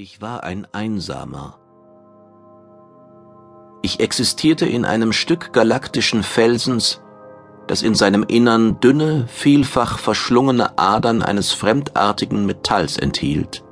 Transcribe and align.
Ich 0.00 0.22
war 0.22 0.44
ein 0.44 0.64
Einsamer. 0.70 1.58
Ich 3.82 3.98
existierte 3.98 4.64
in 4.64 4.84
einem 4.84 5.12
Stück 5.12 5.52
galaktischen 5.52 6.22
Felsens, 6.22 7.02
das 7.66 7.82
in 7.82 7.96
seinem 7.96 8.22
Innern 8.22 8.78
dünne, 8.78 9.26
vielfach 9.26 9.98
verschlungene 9.98 10.78
Adern 10.78 11.20
eines 11.20 11.52
fremdartigen 11.52 12.46
Metalls 12.46 12.96
enthielt. 12.96 13.64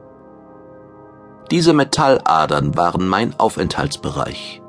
Diese 1.52 1.72
Metalladern 1.72 2.76
waren 2.76 3.06
mein 3.06 3.38
Aufenthaltsbereich. 3.38 4.60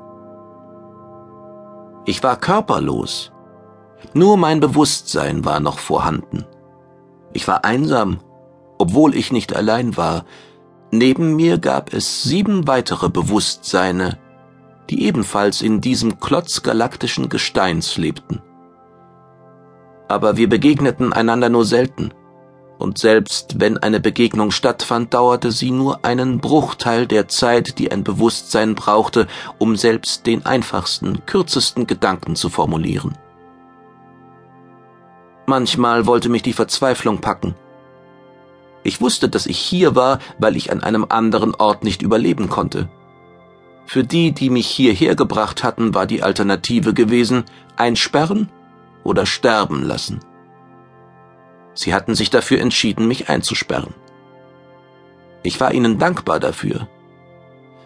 Ich 2.04 2.22
war 2.22 2.36
körperlos, 2.36 3.32
nur 4.14 4.36
mein 4.36 4.60
Bewusstsein 4.60 5.44
war 5.44 5.58
noch 5.58 5.80
vorhanden. 5.80 6.46
Ich 7.32 7.48
war 7.48 7.64
einsam, 7.64 8.20
obwohl 8.78 9.16
ich 9.16 9.32
nicht 9.32 9.56
allein 9.56 9.96
war, 9.96 10.24
Neben 10.90 11.36
mir 11.36 11.58
gab 11.58 11.92
es 11.92 12.22
sieben 12.22 12.66
weitere 12.66 13.10
Bewusstseine, 13.10 14.18
die 14.88 15.04
ebenfalls 15.04 15.60
in 15.60 15.82
diesem 15.82 16.18
Klotz 16.18 16.62
galaktischen 16.62 17.28
Gesteins 17.28 17.98
lebten. 17.98 18.40
Aber 20.08 20.38
wir 20.38 20.48
begegneten 20.48 21.12
einander 21.12 21.50
nur 21.50 21.66
selten, 21.66 22.12
und 22.78 22.96
selbst 22.96 23.60
wenn 23.60 23.76
eine 23.76 24.00
Begegnung 24.00 24.50
stattfand, 24.50 25.12
dauerte 25.12 25.50
sie 25.50 25.72
nur 25.72 26.04
einen 26.04 26.38
Bruchteil 26.38 27.06
der 27.06 27.28
Zeit, 27.28 27.78
die 27.78 27.90
ein 27.90 28.04
Bewusstsein 28.04 28.74
brauchte, 28.74 29.26
um 29.58 29.76
selbst 29.76 30.26
den 30.26 30.46
einfachsten, 30.46 31.26
kürzesten 31.26 31.86
Gedanken 31.86 32.36
zu 32.36 32.48
formulieren. 32.48 33.18
Manchmal 35.46 36.06
wollte 36.06 36.28
mich 36.28 36.42
die 36.42 36.52
Verzweiflung 36.52 37.20
packen, 37.20 37.54
ich 38.88 39.00
wusste, 39.00 39.28
dass 39.28 39.46
ich 39.46 39.58
hier 39.58 39.94
war, 39.94 40.18
weil 40.38 40.56
ich 40.56 40.72
an 40.72 40.82
einem 40.82 41.06
anderen 41.08 41.54
Ort 41.54 41.84
nicht 41.84 42.02
überleben 42.02 42.48
konnte. 42.48 42.88
Für 43.86 44.02
die, 44.02 44.32
die 44.32 44.50
mich 44.50 44.66
hierher 44.66 45.14
gebracht 45.14 45.62
hatten, 45.62 45.94
war 45.94 46.06
die 46.06 46.22
Alternative 46.22 46.92
gewesen, 46.94 47.44
einsperren 47.76 48.48
oder 49.04 49.26
sterben 49.26 49.82
lassen. 49.82 50.20
Sie 51.74 51.94
hatten 51.94 52.14
sich 52.14 52.30
dafür 52.30 52.60
entschieden, 52.60 53.06
mich 53.06 53.28
einzusperren. 53.28 53.94
Ich 55.42 55.60
war 55.60 55.72
ihnen 55.72 55.98
dankbar 55.98 56.40
dafür. 56.40 56.88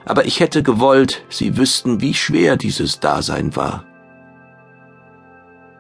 Aber 0.05 0.25
ich 0.25 0.41
hätte 0.41 0.63
gewollt, 0.63 1.25
sie 1.29 1.57
wüssten, 1.57 2.01
wie 2.01 2.15
schwer 2.15 2.57
dieses 2.57 3.01
Dasein 3.01 3.55
war. 3.55 3.85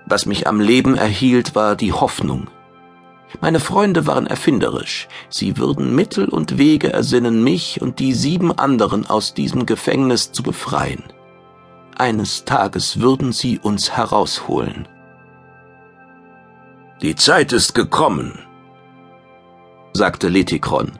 Was 0.07 0.27
mich 0.27 0.47
am 0.47 0.61
Leben 0.61 0.97
erhielt, 0.97 1.55
war 1.55 1.75
die 1.75 1.92
Hoffnung, 1.92 2.48
meine 3.41 3.61
Freunde 3.61 4.06
waren 4.06 4.27
erfinderisch. 4.27 5.08
Sie 5.28 5.56
würden 5.56 5.94
Mittel 5.94 6.28
und 6.28 6.58
Wege 6.58 6.92
ersinnen, 6.92 7.42
mich 7.42 7.80
und 7.80 7.98
die 7.98 8.12
sieben 8.12 8.56
anderen 8.56 9.06
aus 9.06 9.34
diesem 9.34 9.66
Gefängnis 9.66 10.33
zu 10.33 10.42
befreien. 10.42 11.02
Eines 11.97 12.44
Tages 12.44 13.00
würden 13.00 13.33
sie 13.33 13.58
uns 13.58 13.97
herausholen. 13.97 14.89
Die 17.00 17.16
Zeit 17.16 17.52
ist 17.52 17.74
gekommen, 17.74 18.39
sagte 19.92 20.28
Letikron. 20.28 20.92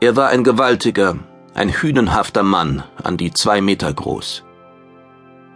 Er 0.00 0.16
war 0.16 0.28
ein 0.28 0.44
gewaltiger, 0.44 1.16
ein 1.54 1.70
hünenhafter 1.70 2.42
Mann, 2.42 2.84
an 3.02 3.16
die 3.16 3.32
zwei 3.32 3.60
Meter 3.60 3.92
groß. 3.92 4.44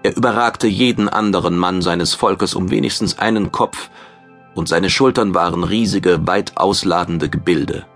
Er 0.02 0.16
überragte 0.16 0.66
jeden 0.66 1.08
anderen 1.08 1.56
Mann 1.56 1.80
seines 1.80 2.12
Volkes 2.12 2.54
um 2.54 2.70
wenigstens 2.70 3.18
einen 3.18 3.52
Kopf 3.52 3.88
und 4.54 4.68
seine 4.68 4.90
Schultern 4.90 5.34
waren 5.34 5.64
riesige, 5.64 6.26
weit 6.26 6.56
ausladende 6.56 7.28
Gebilde. 7.28 7.86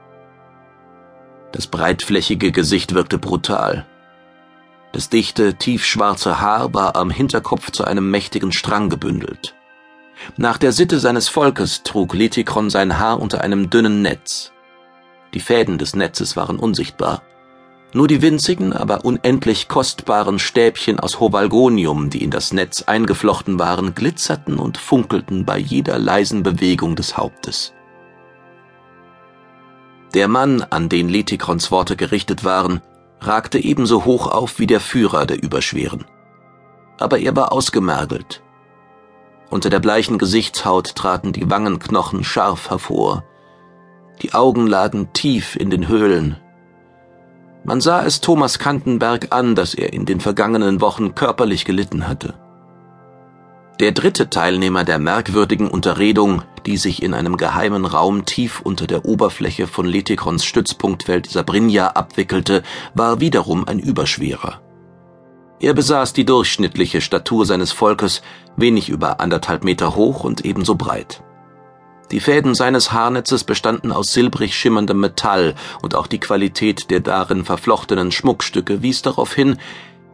Das 1.53 1.67
breitflächige 1.67 2.53
Gesicht 2.53 2.95
wirkte 2.95 3.19
brutal. 3.19 3.87
Das 4.92 5.09
dichte, 5.09 5.55
tiefschwarze 5.55 6.41
Haar 6.41 6.73
war 6.75 6.97
am 6.97 7.11
Hinterkopf 7.11 7.70
zu 7.70 7.84
einem 7.84 8.11
mächtigen 8.11 8.53
Strang 8.53 8.88
gebündelt. 8.88 9.55
Nach 10.37 10.59
der 10.59 10.72
Sitte 10.72 10.99
seines 10.99 11.28
Volkes 11.28 11.82
trug 11.84 12.15
Letikron 12.15 12.71
sein 12.71 12.99
Haar 12.99 13.21
unter 13.21 13.43
einem 13.43 13.71
dünnen 13.71 14.03
Netz. 14.03 14.53
Die 15.34 15.41
Fäden 15.41 15.78
des 15.78 15.94
Netzes 15.94 16.37
waren 16.37 16.59
unsichtbar. 16.59 17.22
Nur 17.94 18.06
die 18.06 18.21
winzigen, 18.21 18.75
aber 18.75 19.04
unendlich 19.04 19.66
kostbaren 19.66 20.38
Stäbchen 20.38 21.00
aus 21.00 21.21
Hovalgonium, 21.21 22.10
die 22.10 22.22
in 22.22 22.31
das 22.31 22.53
Netz 22.53 22.82
eingeflochten 22.82 23.59
waren, 23.59 23.94
glitzerten 23.94 24.59
und 24.59 24.76
funkelten 24.76 25.47
bei 25.47 25.59
jeder 25.59 25.99
leisen 25.99 26.43
Bewegung 26.43 26.97
des 26.97 27.16
Hauptes. 27.16 27.72
Der 30.12 30.28
Mann, 30.28 30.62
an 30.62 30.88
den 30.88 31.09
Letikrons 31.09 31.71
Worte 31.71 31.97
gerichtet 31.97 32.44
waren, 32.44 32.82
ragte 33.21 33.59
ebenso 33.59 34.05
hoch 34.05 34.26
auf 34.26 34.59
wie 34.59 34.66
der 34.66 34.81
Führer 34.81 35.25
der 35.25 35.43
Überschweren. 35.43 36.05
Aber 36.99 37.19
er 37.19 37.34
war 37.37 37.53
ausgemergelt. 37.53 38.43
Unter 39.50 39.70
der 39.70 39.81
bleichen 39.81 40.19
Gesichtshaut 40.19 40.94
traten 40.94 41.32
die 41.32 41.50
Wangenknochen 41.50 42.22
scharf 42.22 42.69
hervor. 42.69 43.25
Die 44.20 44.34
Augen 44.34 44.66
lagen 44.66 45.12
tief 45.15 45.56
in 45.56 45.70
den 45.70 45.88
Höhlen, 45.88 46.37
man 47.69 47.83
sah 47.83 48.03
es 48.03 48.23
Thomas 48.23 48.59
Kantenberg 48.59 49.27
an, 49.29 49.55
dass 49.55 49.75
er 49.75 49.93
in 49.93 50.06
den 50.06 50.21
vergangenen 50.21 50.81
Wochen 50.81 51.15
körperlich 51.15 51.67
gelitten 51.67 52.09
hatte. 52.09 52.33
Der 53.79 53.93
dritte 53.93 54.31
Teilnehmer 54.31 54.84
der 54.84 54.99
merkwürdigen 54.99 55.69
Unterredung, 55.69 56.41
die 56.65 56.79
sich 56.79 57.03
in 57.03 57.12
einem 57.12 57.37
geheimen 57.37 57.84
Raum 57.84 58.25
tief 58.25 58.62
unter 58.62 58.87
der 58.87 59.05
Oberfläche 59.05 59.67
von 59.67 59.84
Letikrons 59.84 60.47
Stützpunktfeld 60.47 61.29
Sabrinja 61.29 61.89
abwickelte, 61.89 62.62
war 62.95 63.21
wiederum 63.21 63.69
ein 63.69 63.81
Überschwerer. 63.81 64.62
Er 65.61 65.75
besaß 65.75 66.15
die 66.15 66.25
durchschnittliche 66.25 67.03
Statur 67.03 67.45
seines 67.45 67.71
Volkes, 67.71 68.23
wenig 68.56 68.89
über 68.89 69.21
anderthalb 69.21 69.62
Meter 69.62 69.95
hoch 69.95 70.25
und 70.25 70.43
ebenso 70.47 70.75
breit. 70.75 71.23
Die 72.10 72.20
Fäden 72.20 72.54
seines 72.54 72.92
Haarnetzes 72.92 73.44
bestanden 73.44 73.92
aus 73.92 74.12
silbrig 74.12 74.54
schimmerndem 74.54 75.00
Metall, 75.00 75.54
und 75.82 75.94
auch 75.94 76.06
die 76.06 76.20
Qualität 76.20 76.91
der 76.91 77.00
darin 77.00 77.44
verflochtenen 77.44 78.12
Schmuckstücke 78.12 78.82
wies 78.82 79.02
darauf 79.02 79.34
hin, 79.34 79.58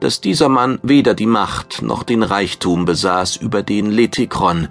dass 0.00 0.21
dieser 0.21 0.49
Mann 0.49 0.81
weder 0.82 1.15
die 1.15 1.27
Macht 1.27 1.82
noch 1.82 2.03
den 2.03 2.22
Reichtum 2.22 2.84
besaß, 2.84 3.37
über 3.37 3.62
den 3.62 3.91
Letikron, 3.91 4.69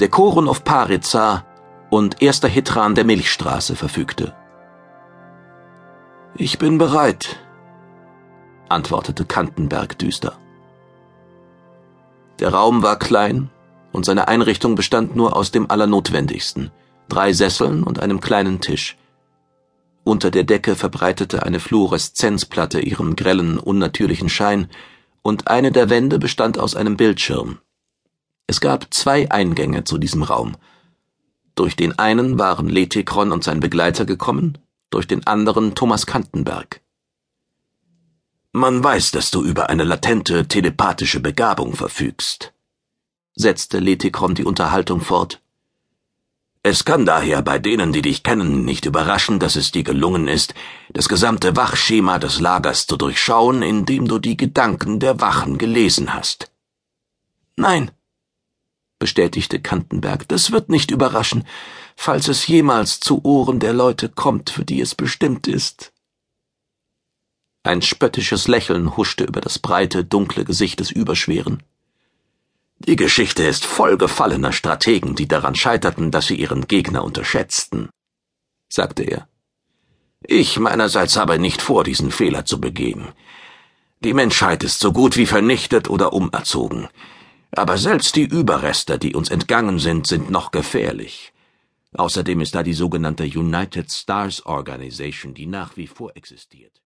der 0.00 0.08
Korun 0.08 0.48
of 0.48 0.64
Parizar 0.64 1.44
und 1.90 2.22
erster 2.22 2.48
Hitran 2.48 2.94
der 2.94 3.04
Milchstraße 3.04 3.76
verfügte. 3.76 4.34
Ich 6.34 6.58
bin 6.58 6.76
bereit, 6.78 7.38
antwortete 8.68 9.24
Kantenberg 9.24 9.98
düster. 9.98 10.38
Der 12.40 12.52
Raum 12.52 12.82
war 12.82 12.98
klein 12.98 13.50
und 13.92 14.04
seine 14.04 14.28
Einrichtung 14.28 14.74
bestand 14.74 15.16
nur 15.16 15.36
aus 15.36 15.50
dem 15.50 15.70
Allernotwendigsten, 15.70 16.70
drei 17.08 17.32
Sesseln 17.32 17.82
und 17.82 18.00
einem 18.00 18.20
kleinen 18.20 18.60
Tisch. 18.60 18.96
Unter 20.04 20.30
der 20.30 20.44
Decke 20.44 20.74
verbreitete 20.76 21.42
eine 21.42 21.60
Fluoreszenzplatte 21.60 22.80
ihren 22.80 23.16
grellen, 23.16 23.58
unnatürlichen 23.58 24.28
Schein, 24.28 24.68
und 25.22 25.48
eine 25.48 25.72
der 25.72 25.90
Wände 25.90 26.18
bestand 26.18 26.58
aus 26.58 26.74
einem 26.74 26.96
Bildschirm. 26.96 27.58
Es 28.46 28.60
gab 28.60 28.92
zwei 28.94 29.30
Eingänge 29.30 29.84
zu 29.84 29.98
diesem 29.98 30.22
Raum. 30.22 30.56
Durch 31.54 31.76
den 31.76 31.98
einen 31.98 32.38
waren 32.38 32.68
Letikron 32.68 33.32
und 33.32 33.44
sein 33.44 33.60
Begleiter 33.60 34.06
gekommen, 34.06 34.58
durch 34.90 35.06
den 35.06 35.26
anderen 35.26 35.74
Thomas 35.74 36.06
Kantenberg. 36.06 36.80
Man 38.52 38.82
weiß, 38.82 39.10
dass 39.10 39.30
du 39.30 39.44
über 39.44 39.68
eine 39.68 39.84
latente 39.84 40.48
telepathische 40.48 41.20
Begabung 41.20 41.74
verfügst, 41.74 42.54
setzte 43.38 43.78
Letikron 43.78 44.34
die 44.34 44.44
Unterhaltung 44.44 45.00
fort. 45.00 45.40
Es 46.64 46.84
kann 46.84 47.06
daher 47.06 47.40
bei 47.40 47.58
denen, 47.60 47.92
die 47.92 48.02
dich 48.02 48.24
kennen, 48.24 48.64
nicht 48.64 48.84
überraschen, 48.84 49.38
dass 49.38 49.54
es 49.54 49.70
dir 49.70 49.84
gelungen 49.84 50.26
ist, 50.26 50.54
das 50.92 51.08
gesamte 51.08 51.56
Wachschema 51.56 52.18
des 52.18 52.40
Lagers 52.40 52.86
zu 52.88 52.96
durchschauen, 52.96 53.62
indem 53.62 54.08
du 54.08 54.18
die 54.18 54.36
Gedanken 54.36 54.98
der 54.98 55.20
Wachen 55.20 55.56
gelesen 55.56 56.12
hast. 56.12 56.50
Nein, 57.56 57.92
bestätigte 58.98 59.60
Kantenberg, 59.60 60.26
das 60.28 60.50
wird 60.50 60.68
nicht 60.68 60.90
überraschen, 60.90 61.44
falls 61.94 62.26
es 62.26 62.46
jemals 62.48 62.98
zu 62.98 63.24
Ohren 63.24 63.60
der 63.60 63.72
Leute 63.72 64.08
kommt, 64.08 64.50
für 64.50 64.64
die 64.64 64.80
es 64.80 64.96
bestimmt 64.96 65.46
ist. 65.46 65.92
Ein 67.62 67.82
spöttisches 67.82 68.48
Lächeln 68.48 68.96
huschte 68.96 69.24
über 69.24 69.40
das 69.40 69.60
breite, 69.60 70.04
dunkle 70.04 70.44
Gesicht 70.44 70.80
des 70.80 70.90
Überschweren. 70.90 71.62
Die 72.80 72.96
Geschichte 72.96 73.42
ist 73.42 73.64
voll 73.64 73.98
gefallener 73.98 74.52
Strategen, 74.52 75.16
die 75.16 75.26
daran 75.26 75.56
scheiterten, 75.56 76.10
dass 76.10 76.28
sie 76.28 76.36
ihren 76.36 76.68
Gegner 76.68 77.02
unterschätzten, 77.02 77.90
sagte 78.68 79.02
er. 79.02 79.28
Ich 80.22 80.58
meinerseits 80.58 81.16
habe 81.16 81.38
nicht 81.38 81.60
vor, 81.60 81.82
diesen 81.84 82.10
Fehler 82.12 82.44
zu 82.44 82.60
begehen. 82.60 83.08
Die 84.04 84.14
Menschheit 84.14 84.62
ist 84.62 84.78
so 84.78 84.92
gut 84.92 85.16
wie 85.16 85.26
vernichtet 85.26 85.90
oder 85.90 86.12
umerzogen. 86.12 86.88
Aber 87.50 87.78
selbst 87.78 88.14
die 88.14 88.24
Überreste, 88.24 88.98
die 88.98 89.14
uns 89.14 89.28
entgangen 89.30 89.80
sind, 89.80 90.06
sind 90.06 90.30
noch 90.30 90.52
gefährlich. 90.52 91.32
Außerdem 91.94 92.40
ist 92.40 92.54
da 92.54 92.62
die 92.62 92.74
sogenannte 92.74 93.24
United 93.24 93.90
Stars 93.90 94.46
Organization, 94.46 95.34
die 95.34 95.46
nach 95.46 95.76
wie 95.76 95.86
vor 95.86 96.12
existiert 96.14 96.80